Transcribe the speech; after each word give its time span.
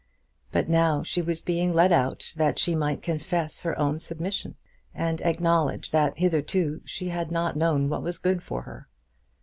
But 0.51 0.67
now 0.67 1.03
she 1.03 1.21
was 1.21 1.41
being 1.41 1.75
led 1.75 1.91
out 1.91 2.33
that 2.35 2.57
she 2.57 2.73
might 2.73 3.03
confess 3.03 3.61
her 3.61 3.77
own 3.77 3.99
submission, 3.99 4.55
and 4.95 5.21
acknowledge 5.21 5.91
that 5.91 6.17
hitherto 6.17 6.81
she 6.85 7.09
had 7.09 7.31
not 7.31 7.55
known 7.55 7.87
what 7.87 8.01
was 8.01 8.17
good 8.17 8.41
for 8.41 8.63
her. 8.63 8.87